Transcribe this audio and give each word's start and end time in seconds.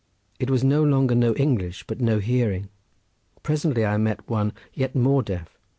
It 0.39 0.49
was 0.49 0.63
no 0.63 0.83
longer 0.83 1.13
no 1.13 1.35
English, 1.35 1.85
but 1.85 2.01
no 2.01 2.17
hearing. 2.17 2.69
Presently 3.43 3.85
I 3.85 3.97
met 3.97 4.27
one 4.27 4.51
yet 4.73 4.95
more 4.95 5.21
deaf. 5.21 5.59